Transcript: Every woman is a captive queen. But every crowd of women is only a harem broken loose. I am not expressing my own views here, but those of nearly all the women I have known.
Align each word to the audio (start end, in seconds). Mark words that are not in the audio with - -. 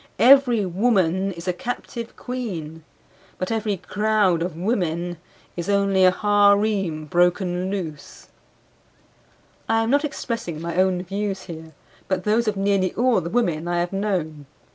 Every 0.17 0.65
woman 0.65 1.31
is 1.33 1.47
a 1.47 1.53
captive 1.53 2.15
queen. 2.15 2.83
But 3.37 3.51
every 3.51 3.77
crowd 3.77 4.41
of 4.41 4.55
women 4.57 5.17
is 5.55 5.69
only 5.69 6.05
a 6.05 6.09
harem 6.11 7.05
broken 7.05 7.69
loose. 7.69 8.29
I 9.69 9.83
am 9.83 9.91
not 9.91 10.03
expressing 10.03 10.59
my 10.59 10.75
own 10.75 11.03
views 11.03 11.43
here, 11.43 11.73
but 12.07 12.23
those 12.23 12.47
of 12.47 12.57
nearly 12.57 12.95
all 12.95 13.21
the 13.21 13.29
women 13.29 13.67
I 13.67 13.79
have 13.79 13.93
known. 13.93 14.47